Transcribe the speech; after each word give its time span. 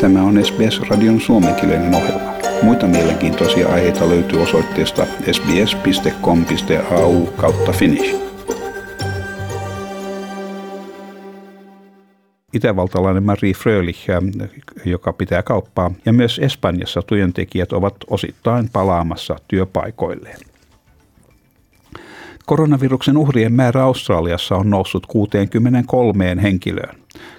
Tämä 0.00 0.22
on 0.22 0.44
SBS-radion 0.44 1.20
suomenkielinen 1.20 1.94
ohjelma. 1.94 2.32
Muita 2.62 2.86
mielenkiintoisia 2.86 3.68
aiheita 3.68 4.08
löytyy 4.08 4.42
osoitteesta 4.42 5.06
sbs.com.au 5.32 7.26
kautta 7.26 7.72
finnish. 7.72 8.16
Itävaltalainen 12.52 13.22
Marie 13.22 13.54
Frölich, 13.54 14.06
joka 14.84 15.12
pitää 15.12 15.42
kauppaa, 15.42 15.90
ja 16.06 16.12
myös 16.12 16.38
Espanjassa 16.38 17.02
työntekijät 17.02 17.72
ovat 17.72 17.94
osittain 18.06 18.68
palaamassa 18.72 19.36
työpaikoilleen. 19.48 20.38
Koronaviruksen 22.46 23.16
uhrien 23.16 23.52
määrä 23.52 23.82
Australiassa 23.82 24.56
on 24.56 24.70
noussut 24.70 25.06
63 25.06 26.36
henkilöön. 26.42 26.96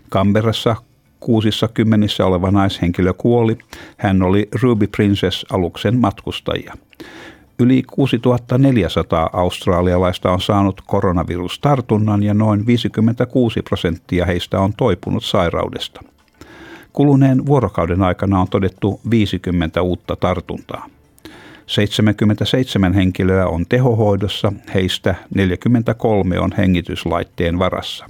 Kamberassa 0.10 0.76
kuusissa 1.22 1.68
kymmenissä 1.68 2.26
oleva 2.26 2.52
naishenkilö 2.52 3.14
kuoli. 3.14 3.58
Hän 3.98 4.22
oli 4.22 4.48
Ruby 4.62 4.88
Princess-aluksen 4.88 5.98
matkustajia. 6.00 6.74
Yli 7.60 7.84
6400 7.88 9.30
australialaista 9.34 10.32
on 10.32 10.42
saanut 10.42 10.82
koronavirustartunnan 10.88 12.24
ja 12.24 12.34
noin 12.34 12.66
56 12.66 13.62
prosenttia 13.62 14.26
heistä 14.26 14.60
on 14.60 14.74
toipunut 14.78 15.24
sairaudesta. 15.24 16.02
Kuluneen 16.94 17.46
vuorokauden 17.46 18.02
aikana 18.02 18.42
on 18.42 18.48
todettu 18.48 19.02
50 19.10 19.82
uutta 19.82 20.16
tartuntaa. 20.16 20.90
77 21.68 22.94
henkilöä 22.94 23.48
on 23.48 23.66
tehohoidossa, 23.70 24.54
heistä 24.74 25.16
43 25.36 26.40
on 26.40 26.52
hengityslaitteen 26.58 27.60
varassa. 27.60 28.06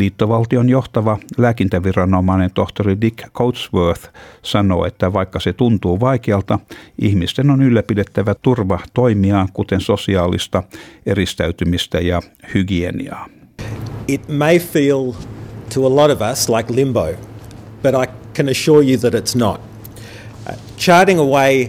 Liittovaltion 0.00 0.68
johtava 0.68 1.18
lääkintäviranomainen 1.38 2.50
tohtori 2.54 3.00
Dick 3.00 3.32
Coatsworth 3.32 4.08
sanoo, 4.42 4.86
että 4.86 5.12
vaikka 5.12 5.40
se 5.40 5.52
tuntuu 5.52 6.00
vaikealta, 6.00 6.58
ihmisten 6.98 7.50
on 7.50 7.62
ylläpidettävä 7.62 8.34
turva 8.34 8.78
toimiaan, 8.94 9.48
kuten 9.52 9.80
sosiaalista 9.80 10.62
eristäytymistä 11.06 11.98
ja 11.98 12.22
hygieniaa. 12.54 13.26
It 14.08 14.28
may 14.28 14.58
feel 14.58 15.12
to 15.74 15.86
a 15.86 15.96
lot 15.96 16.10
of 16.10 16.30
us 16.32 16.48
like 16.48 16.74
limbo, 16.74 17.06
but 17.82 17.94
I 17.94 18.06
can 18.34 18.48
assure 18.48 18.86
you 18.86 18.98
that 18.98 19.14
it's 19.14 19.38
not. 19.38 19.60
Charting 20.76 21.20
a 21.20 21.24
way 21.24 21.68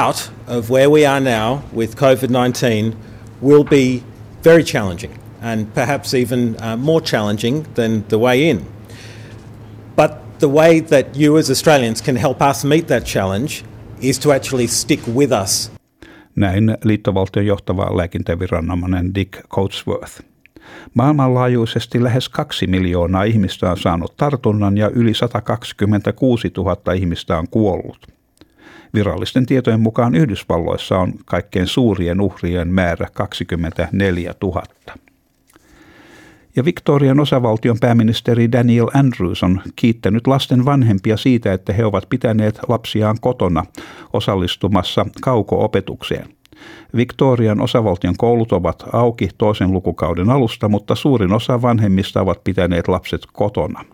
out 0.00 0.32
of 0.48 0.70
where 0.70 0.88
we 0.88 1.06
are 1.06 1.20
now 1.20 1.58
with 1.76 1.96
COVID 1.96 2.30
19 2.30 2.96
will 3.42 3.64
be 3.64 4.02
very 4.44 4.62
challenging 4.62 5.19
and 5.42 5.66
perhaps 5.74 6.14
even 6.14 6.56
uh, 6.62 6.76
more 6.76 7.00
challenging 7.00 7.66
than 7.74 8.04
the 8.08 8.18
way 8.18 8.50
in. 8.50 8.66
But 9.96 10.38
the 10.38 10.48
way 10.48 10.80
that 10.80 11.06
you 11.16 11.38
as 11.38 11.50
Australians 11.50 12.02
can 12.02 12.16
help 12.16 12.42
us 12.42 12.64
meet 12.64 12.86
that 12.86 13.04
challenge 13.04 13.64
is 14.00 14.18
to 14.18 14.32
actually 14.32 14.66
stick 14.66 15.00
with 15.14 15.32
us. 15.32 15.72
Näin 16.36 16.76
liittovaltion 16.84 17.46
johtava 17.46 17.96
lääkintäviranomainen 17.96 19.14
Dick 19.14 19.48
Coatsworth. 19.48 20.20
Maailmanlaajuisesti 20.94 22.02
lähes 22.02 22.28
kaksi 22.28 22.66
miljoonaa 22.66 23.24
ihmistä 23.24 23.70
on 23.70 23.78
saanut 23.78 24.16
tartunnan 24.16 24.78
ja 24.78 24.88
yli 24.88 25.14
126 25.14 26.50
000 26.56 26.92
ihmistä 26.92 27.38
on 27.38 27.48
kuollut. 27.50 28.06
Virallisten 28.94 29.46
tietojen 29.46 29.80
mukaan 29.80 30.14
Yhdysvalloissa 30.14 30.98
on 30.98 31.12
kaikkein 31.24 31.66
suurien 31.66 32.20
uhrien 32.20 32.68
määrä 32.68 33.06
24 33.12 34.34
000. 34.42 34.62
Ja 36.56 36.64
Victorian 36.64 37.20
osavaltion 37.20 37.76
pääministeri 37.80 38.52
Daniel 38.52 38.88
Andrews 38.94 39.42
on 39.42 39.60
kiittänyt 39.76 40.26
lasten 40.26 40.64
vanhempia 40.64 41.16
siitä, 41.16 41.52
että 41.52 41.72
he 41.72 41.84
ovat 41.84 42.06
pitäneet 42.08 42.60
lapsiaan 42.68 43.16
kotona 43.20 43.64
osallistumassa 44.12 45.06
kauko-opetukseen. 45.22 46.28
Victorian 46.96 47.60
osavaltion 47.60 48.16
koulut 48.16 48.52
ovat 48.52 48.84
auki 48.92 49.28
toisen 49.38 49.72
lukukauden 49.72 50.30
alusta, 50.30 50.68
mutta 50.68 50.94
suurin 50.94 51.32
osa 51.32 51.62
vanhemmista 51.62 52.20
ovat 52.20 52.44
pitäneet 52.44 52.88
lapset 52.88 53.20
kotona. 53.32 53.84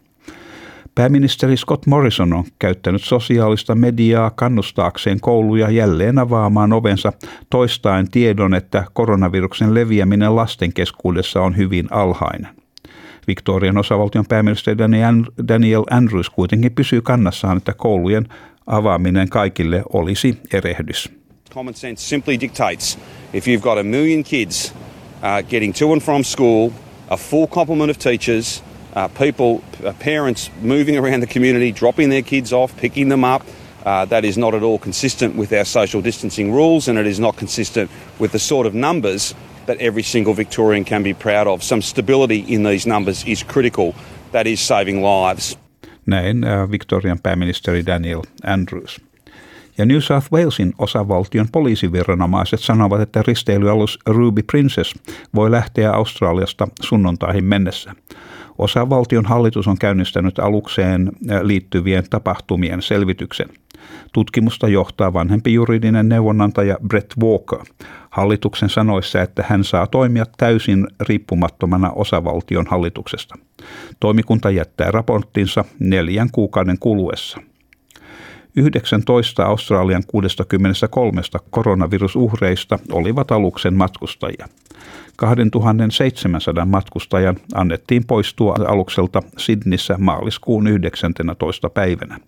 Pääministeri 0.97 1.57
Scott 1.57 1.87
Morrison 1.87 2.33
on 2.33 2.45
käyttänyt 2.59 3.05
sosiaalista 3.05 3.75
mediaa 3.75 4.31
kannustaakseen 4.31 5.21
kouluja 5.21 5.71
jälleen 5.71 6.19
avaamaan 6.19 6.73
ovensa 6.73 7.13
toistaen 7.51 8.11
tiedon, 8.11 8.55
että 8.55 8.85
koronaviruksen 8.93 9.75
leviäminen 9.75 10.37
lasten 10.37 10.73
keskuudessa 10.73 11.43
on 11.43 11.57
hyvin 11.57 11.87
alhainen. 11.91 12.49
Victorian 13.29 13.79
osavaltion 13.79 14.27
pääministeri 14.29 14.79
Daniel 15.49 15.85
Andrews 15.91 16.31
kuitenkin 16.31 16.73
pysyy 16.73 17.03
kannassaan, 17.03 17.57
että 17.57 17.73
koulujen 17.75 18.29
avaaminen 18.67 19.29
kaikille 19.29 19.83
olisi 19.93 20.39
erehdys. 20.53 21.13
Common 21.55 21.75
sense 21.75 22.03
simply 22.03 22.41
dictates 22.41 22.99
if 23.33 23.47
you've 23.47 23.63
got 23.63 23.79
a 23.79 23.85
million 23.85 24.25
kids 24.25 24.75
uh, 24.75 25.49
getting 25.49 25.75
to 25.75 25.93
and 25.93 26.01
from 26.01 26.25
school, 26.25 26.71
a 27.11 27.17
full 27.17 27.47
complement 27.47 27.91
of 27.91 27.99
teachers, 27.99 28.65
uh, 28.97 29.09
people, 29.09 29.63
uh, 29.85 29.93
parents 29.93 30.51
moving 30.63 30.97
around 30.97 31.21
the 31.21 31.33
community, 31.33 31.71
dropping 31.71 32.11
their 32.11 32.23
kids 32.23 32.53
off, 32.53 32.77
picking 32.77 33.11
them 33.11 33.25
up. 33.25 33.43
Uh, 33.85 34.05
that 34.05 34.25
is 34.25 34.37
not 34.37 34.55
at 34.55 34.63
all 34.63 34.79
consistent 34.79 35.37
with 35.37 35.53
our 35.53 35.65
social 35.65 36.03
distancing 36.03 36.53
rules, 36.53 36.89
and 36.89 36.99
it 36.99 37.07
is 37.07 37.21
not 37.21 37.37
consistent 37.37 37.91
with 38.19 38.33
the 38.33 38.39
sort 38.39 38.67
of 38.67 38.75
numbers 38.75 39.37
that 39.67 39.77
every 39.81 40.03
single 40.03 40.37
Victorian 40.37 40.85
can 40.85 41.03
be 41.03 41.15
proud 41.15 41.47
of. 41.47 41.63
Some 41.63 41.83
stability 41.83 42.45
in 42.49 42.65
these 42.65 42.89
numbers 42.89 43.25
is 43.27 43.45
critical. 43.45 43.93
That 44.33 44.47
is 44.47 44.67
saving 44.67 45.03
lives. 45.03 45.59
Näin 46.07 46.45
uh, 46.45 46.71
Victorian 46.71 47.19
pääministeri 47.23 47.87
Daniel 47.87 48.23
Andrews. 48.47 49.01
Ja 49.79 49.87
New 49.87 50.01
South 50.01 50.33
Walesin 50.33 50.73
osavaltion 50.79 51.49
poliisiviranomaiset 51.53 52.61
sanovat, 52.61 53.01
että 53.01 53.23
risteilyalus 53.27 53.99
Ruby 54.07 54.43
Princess 54.43 54.95
voi 55.35 55.51
lähteä 55.51 55.93
Australiasta 55.93 56.69
sunnuntaihin 56.83 57.45
mennessä. 57.45 57.95
Osavaltion 58.59 59.25
hallitus 59.27 59.69
on 59.69 59.79
käynnistänyt 59.79 60.39
alukseen 60.39 61.13
liittyvien 61.43 62.05
tapahtumien 62.11 62.83
selvityksen. 62.83 63.49
Tutkimusta 64.13 64.69
johtaa 64.69 65.13
vanhempi 65.13 65.55
juridinen 65.55 66.09
neuvonantaja 66.09 66.77
Brett 66.89 67.13
Walker 67.23 67.59
hallituksen 68.11 68.69
sanoissa, 68.69 69.23
että 69.23 69.45
hän 69.49 69.65
saa 69.65 69.87
toimia 69.87 70.25
täysin 70.37 70.87
riippumattomana 71.01 71.91
osavaltion 71.91 72.67
hallituksesta. 72.67 73.35
Toimikunta 74.01 74.51
jättää 74.51 74.91
raporttinsa 74.91 75.65
neljän 75.79 76.29
kuukauden 76.33 76.79
kuluessa– 76.79 77.41
19 78.57 79.47
Australian 79.47 80.03
63 80.07 81.21
koronavirusuhreista 81.51 82.79
olivat 82.93 83.33
aluksen 83.33 83.75
matkustajia. 83.75 84.49
2700 85.17 86.65
matkustajan 86.65 87.37
annettiin 87.55 88.05
poistua 88.07 88.55
alukselta 88.69 89.23
Sydneyssä 89.37 89.95
maaliskuun 89.99 90.67
19. 90.67 91.71
päivänä. 91.71 92.19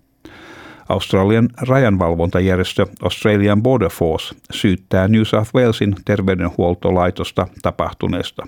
Australian 0.88 1.49
rajanvalvontajärjestö 1.60 2.87
Australian 3.03 3.62
Border 3.62 3.91
Force 3.91 4.34
syyttää 4.50 5.09
New 5.09 5.22
South 5.22 5.54
Walesin 5.54 5.94
terveydenhuoltolaitosta 6.04 7.47
tapahtuneesta. 7.62 8.47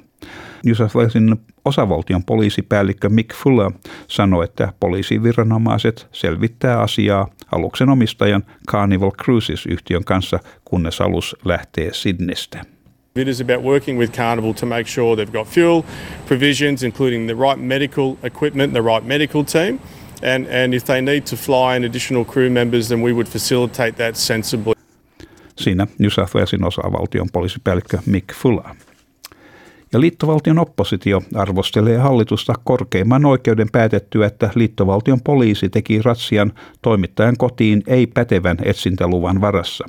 New 0.65 0.75
South 0.75 0.97
Walesin 0.97 1.37
osavaltion 1.65 2.25
poliisipäällikkö 2.25 3.09
Mick 3.09 3.34
Fuller 3.34 3.71
sanoi, 4.09 4.45
että 4.45 4.73
poliisiviranomaiset 4.81 6.09
selvittää 6.12 6.81
asiaa 6.81 7.28
aluksen 7.53 7.89
omistajan 7.89 8.45
Carnival 8.71 9.11
Cruises-yhtiön 9.11 10.05
kanssa, 10.05 10.39
kunnes 10.65 11.01
alus 11.01 11.37
lähtee 11.45 11.93
Sydneystä. 11.93 12.65
It 13.17 13.28
is 13.28 13.41
about 13.41 13.65
working 13.65 13.99
with 13.99 14.12
Carnival 14.12 14.53
to 14.53 14.67
make 14.67 14.84
sure 14.84 15.17
they've 15.17 15.39
got 15.39 15.49
fuel 15.49 15.83
provisions, 16.27 16.83
including 16.83 17.27
the 17.27 17.34
right 17.34 17.67
medical 17.67 18.15
equipment, 18.22 18.72
the 18.72 18.83
right 18.83 19.07
medical 19.07 19.43
team. 19.43 19.78
And, 20.23 20.47
and 20.65 20.75
if 20.75 20.84
they 20.84 21.03
need 21.03 21.22
to 21.22 21.37
fly 21.37 21.77
in 21.77 21.84
additional 21.84 22.25
crew 22.25 22.51
members, 22.51 22.89
then 22.89 23.01
we 23.01 23.13
would 23.13 23.27
facilitate 23.27 23.93
that 23.93 24.17
sensibly. 24.17 24.75
Siinä 25.57 25.87
New 25.99 26.11
South 26.11 26.34
Walesin 26.34 26.65
osavaltion 26.65 27.28
poliisipäällikkö 27.33 27.99
Mick 28.07 28.34
Fuller. 28.34 28.75
Ja 29.93 30.01
liittovaltion 30.01 30.59
oppositio 30.59 31.22
arvostelee 31.34 31.97
hallitusta 31.99 32.55
korkeimman 32.65 33.25
oikeuden 33.25 33.69
päätettyä, 33.72 34.27
että 34.27 34.51
liittovaltion 34.55 35.21
poliisi 35.21 35.69
teki 35.69 36.03
ratsian 36.03 36.53
toimittajan 36.83 37.37
kotiin 37.37 37.83
ei-pätevän 37.87 38.57
etsintäluvan 38.63 39.41
varassa. 39.41 39.84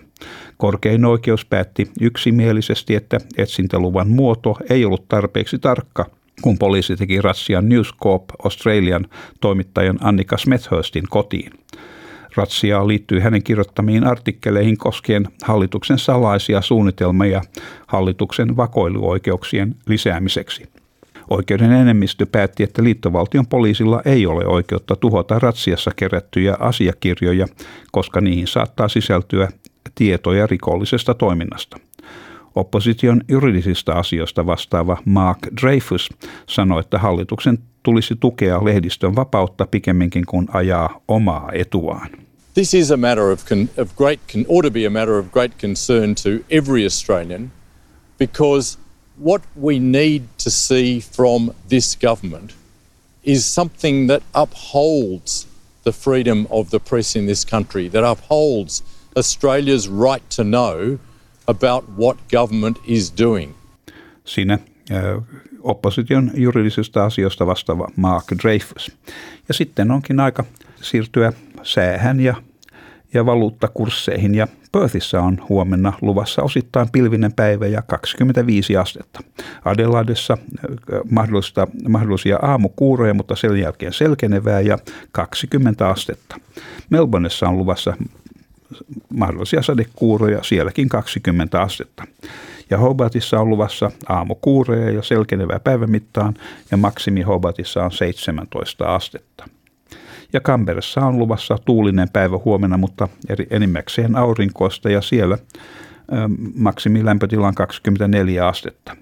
Korkein 0.58 1.06
oikeus 1.06 1.46
päätti 1.46 1.92
yksimielisesti, 2.02 2.96
että 2.96 3.18
etsintäluvan 3.38 4.10
muoto 4.10 4.58
ei 4.70 4.86
ollut 4.86 5.08
tarpeeksi 5.08 5.60
tarkka– 5.60 6.06
kun 6.42 6.58
poliisi 6.58 6.96
teki 6.96 7.22
ratsian 7.22 7.70
News 7.70 7.94
Corp 8.04 8.24
Australian 8.44 9.08
toimittajan 9.42 9.98
Annika 10.02 10.38
Smethhurstin 10.38 11.04
kotiin. 11.10 11.52
Ratsiaan 12.36 12.88
liittyy 12.88 13.20
hänen 13.20 13.44
kirjoittamiin 13.44 14.08
artikkeleihin 14.08 14.78
koskien 14.78 15.28
hallituksen 15.44 16.00
salaisia 16.00 16.62
suunnitelmia 16.62 17.42
hallituksen 17.88 18.58
vakoiluoikeuksien 18.58 19.76
lisäämiseksi. 19.88 20.70
Oikeuden 21.30 21.72
enemmistö 21.72 22.26
päätti, 22.26 22.64
että 22.64 22.84
liittovaltion 22.84 23.48
poliisilla 23.48 24.02
ei 24.06 24.26
ole 24.26 24.46
oikeutta 24.46 24.96
tuhota 24.96 25.40
ratsiassa 25.40 25.92
kerättyjä 25.96 26.56
asiakirjoja, 26.60 27.48
koska 27.92 28.22
niihin 28.22 28.48
saattaa 28.48 28.88
sisältyä 28.88 29.48
tietoja 29.96 30.48
rikollisesta 30.48 31.14
toiminnasta. 31.14 31.78
Opposition 32.56 33.22
juridisista 33.28 33.94
asioista 33.94 34.46
vastaava 34.46 34.98
Mark 35.06 35.40
Dreyfus 35.62 36.10
sanoi, 36.48 36.80
että 36.80 37.00
hallituksen 37.00 37.60
tulisi 37.84 38.16
tukea 38.16 38.66
lehdistön 38.66 39.16
vapautta 39.16 39.66
pikemminkin 39.66 40.26
kuin 40.26 40.48
ajaa 40.54 41.02
omaa 41.08 41.50
etuaan. 41.54 42.10
This 42.54 42.74
is 42.74 42.92
a 42.92 42.98
matter 42.98 43.24
of, 43.24 43.46
con- 43.46 43.70
of 43.78 43.96
great, 43.96 44.20
con- 44.34 44.46
ought 44.50 44.66
to 44.66 44.72
be 44.72 44.86
a 44.86 44.90
matter 44.90 45.14
of 45.14 45.32
great 45.32 45.52
concern 45.62 46.16
to 46.16 46.30
every 46.50 46.86
Australian 46.86 47.52
because 48.20 48.78
what 49.26 49.42
we 49.56 49.80
need 49.80 50.22
to 50.44 50.50
see 50.50 51.00
from 51.00 51.52
this 51.70 51.98
government 51.98 52.56
is 53.24 53.56
something 53.56 54.08
that 54.08 54.24
upholds 54.34 55.48
the 55.84 55.92
freedom 55.92 56.48
of 56.50 56.70
the 56.70 56.80
press 56.80 57.16
in 57.16 57.28
this 57.28 57.46
country, 57.46 57.90
that 57.90 58.04
upholds 58.04 58.84
Australia's 59.16 59.88
right 59.88 60.30
to 60.30 60.44
know 60.44 61.00
about 61.52 61.86
what 62.00 62.18
government 62.32 62.80
is 62.86 63.14
doing. 63.22 63.52
Siinä 64.26 64.60
opposition 65.64 66.32
juridisista 66.34 67.06
asioista 67.06 67.48
vastaava 67.48 67.88
Mark 67.96 68.26
Dreyfus. 68.44 68.98
Ja 69.48 69.54
sitten 69.54 69.92
onkin 69.92 70.20
aika 70.20 70.44
siirtyä 70.82 71.34
säähän 71.64 72.20
ja, 72.20 72.36
ja 73.14 73.26
valuuttakursseihin. 73.26 74.36
Ja 74.36 74.48
Perthissä 74.72 75.22
on 75.22 75.38
huomenna 75.50 75.94
luvassa 76.02 76.42
osittain 76.42 76.90
pilvinen 76.92 77.34
päivä 77.34 77.68
ja 77.68 77.82
25 77.82 78.78
astetta. 78.78 79.20
Adelaidessa 79.66 80.38
mahdollista, 81.10 81.68
mahdollisia 81.90 82.40
aamukuuroja, 82.42 83.14
mutta 83.14 83.36
sen 83.36 83.58
jälkeen 83.58 83.94
selkenevää 83.94 84.62
ja 84.62 84.78
20 85.12 85.90
astetta. 85.90 86.40
Melbourneissa 86.90 87.48
on 87.48 87.58
luvassa 87.58 87.94
mahdollisia 89.10 89.62
sadekuuroja, 89.62 90.44
sielläkin 90.44 90.90
20 90.90 91.62
astetta. 91.62 92.04
Ja 92.70 92.78
Hobartissa 92.78 93.40
on 93.40 93.50
luvassa 93.50 93.92
aamukuureja 94.10 94.92
ja 94.92 95.04
selkenevää 95.04 95.60
päivämittaan 95.60 96.34
ja 96.72 96.78
maksimi 96.78 97.22
Hobartissa 97.22 97.84
on 97.84 97.92
17 97.92 98.96
astetta. 98.96 99.46
Ja 100.34 100.40
Kamperessa 100.40 101.02
on 101.02 101.20
luvassa 101.20 101.58
tuulinen 101.66 102.10
päivä 102.14 102.40
huomenna, 102.46 102.78
mutta 102.78 103.08
eri, 103.30 103.48
enimmäkseen 103.50 104.16
aurinkoista 104.16 104.90
ja 104.90 105.02
siellä 105.02 105.38
ö, 106.14 107.04
lämpötila 107.04 107.48
on 107.48 107.56
24 107.56 108.48
astetta. 108.48 108.96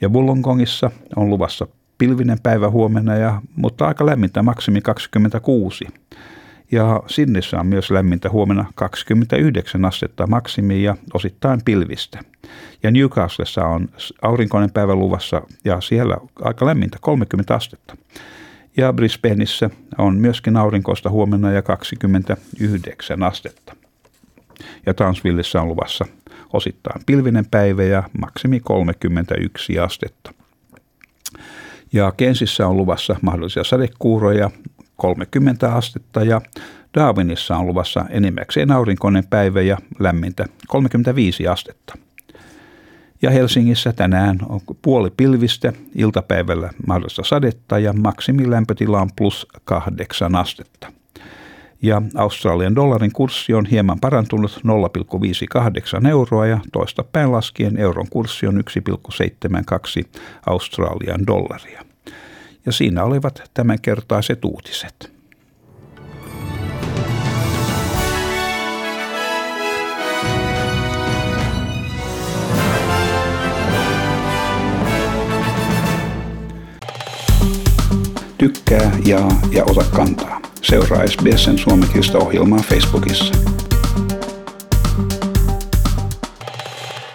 Ja 0.00 0.08
Wollongongissa 0.08 0.90
on 1.16 1.30
luvassa 1.30 1.66
pilvinen 1.98 2.38
päivä 2.42 2.70
huomenna, 2.70 3.14
ja, 3.14 3.42
mutta 3.56 3.86
aika 3.86 4.06
lämmintä 4.06 4.42
maksimi 4.42 4.80
26. 4.80 5.86
Ja 6.72 7.02
Sinnissä 7.06 7.60
on 7.60 7.66
myös 7.66 7.90
lämmintä 7.90 8.30
huomenna 8.30 8.64
29 8.74 9.84
astetta 9.84 10.26
maksimi 10.26 10.82
ja 10.82 10.96
osittain 11.14 11.60
pilvistä. 11.64 12.20
Ja 12.82 12.90
Newcastlessa 12.90 13.64
on 13.64 13.88
aurinkoinen 14.22 14.70
päivä 14.70 14.94
luvassa 14.94 15.42
ja 15.64 15.80
siellä 15.80 16.16
aika 16.42 16.66
lämmintä 16.66 16.98
30 17.00 17.54
astetta. 17.54 17.96
Ja 18.76 18.92
Brisbaneissa 18.92 19.70
on 19.98 20.16
myöskin 20.16 20.56
aurinkoista 20.56 21.10
huomenna 21.10 21.50
ja 21.50 21.62
29 21.62 23.22
astetta. 23.22 23.76
Ja 24.86 24.94
Townsvillessä 24.94 25.62
on 25.62 25.68
luvassa 25.68 26.04
osittain 26.52 27.02
pilvinen 27.06 27.46
päivä 27.50 27.82
ja 27.82 28.02
maksimi 28.18 28.60
31 28.60 29.78
astetta. 29.78 30.34
Ja 31.92 32.12
Kensissä 32.16 32.66
on 32.66 32.76
luvassa 32.76 33.16
mahdollisia 33.22 33.64
sadekuuroja 33.64 34.50
30 34.96 35.74
astetta 35.74 36.24
ja 36.24 36.40
Darwinissa 36.94 37.56
on 37.56 37.66
luvassa 37.66 38.04
enimmäkseen 38.10 38.70
aurinkoinen 38.70 39.26
päivä 39.30 39.60
ja 39.60 39.78
lämmintä 39.98 40.46
35 40.68 41.48
astetta. 41.48 41.98
Ja 43.22 43.30
Helsingissä 43.30 43.92
tänään 43.92 44.38
on 44.48 44.60
puoli 44.82 45.10
pilvistä, 45.16 45.72
iltapäivällä 45.94 46.70
mahdollista 46.86 47.24
sadetta 47.24 47.78
ja 47.78 47.92
maksimilämpötila 47.92 49.00
on 49.00 49.10
plus 49.16 49.46
kahdeksan 49.64 50.34
astetta. 50.34 50.92
Ja 51.82 52.02
Australian 52.14 52.74
dollarin 52.74 53.12
kurssi 53.12 53.54
on 53.54 53.66
hieman 53.66 54.00
parantunut 54.00 54.60
0,58 56.00 56.08
euroa 56.08 56.46
ja 56.46 56.60
toista 56.72 57.04
päin 57.04 57.32
laskien 57.32 57.78
euron 57.78 58.06
kurssi 58.10 58.46
on 58.46 58.62
1,72 60.04 60.08
Australian 60.46 61.26
dollaria. 61.26 61.95
Ja 62.66 62.72
siinä 62.72 63.04
olivat 63.04 63.42
tämänkertaiset 63.54 64.44
uutiset. 64.44 65.12
Tykkää, 78.38 78.98
jaa 79.06 79.40
ja 79.52 79.64
ota 79.64 79.84
kantaa. 79.84 80.40
Seuraa 80.62 81.06
SBSn 81.06 81.58
suomenkielistä 81.58 82.18
ohjelmaa 82.18 82.58
Facebookissa. 82.58 83.55